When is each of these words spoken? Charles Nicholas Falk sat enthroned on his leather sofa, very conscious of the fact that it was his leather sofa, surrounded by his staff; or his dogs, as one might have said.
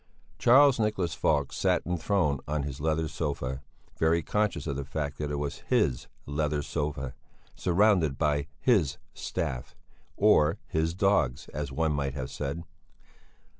Charles 0.39 0.79
Nicholas 0.79 1.13
Falk 1.13 1.53
sat 1.53 1.83
enthroned 1.85 2.41
on 2.47 2.63
his 2.63 2.81
leather 2.81 3.07
sofa, 3.07 3.61
very 3.99 4.23
conscious 4.23 4.65
of 4.65 4.75
the 4.75 4.83
fact 4.83 5.19
that 5.19 5.29
it 5.29 5.35
was 5.35 5.59
his 5.67 6.07
leather 6.25 6.63
sofa, 6.63 7.13
surrounded 7.55 8.17
by 8.17 8.47
his 8.59 8.97
staff; 9.13 9.75
or 10.17 10.57
his 10.65 10.95
dogs, 10.95 11.49
as 11.49 11.71
one 11.71 11.91
might 11.91 12.15
have 12.15 12.31
said. 12.31 12.63